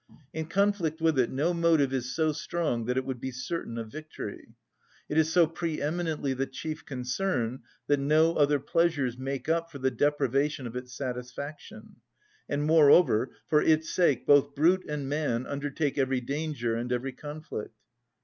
[0.33, 3.91] In conflict with it no motive is so strong that it would be certain of
[3.91, 4.55] victory.
[5.07, 9.91] It is so pre‐eminently the chief concern that no other pleasures make up for the
[9.91, 11.97] deprivation of its satisfaction;
[12.49, 17.75] and, moreover, for its sake both brute and man undertake every danger and every conflict.